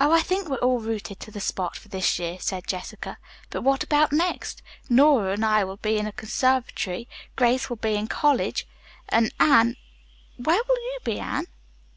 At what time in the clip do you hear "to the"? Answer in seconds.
1.20-1.38